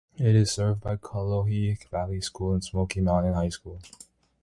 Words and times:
It 0.17 0.35
is 0.35 0.49
served 0.49 0.81
by 0.81 0.95
Cullowhee 0.95 1.77
Valley 1.91 2.21
School 2.21 2.53
and 2.53 2.63
Smoky 2.63 3.01
Mountain 3.01 3.33
High 3.35 3.49
School. 3.49 3.81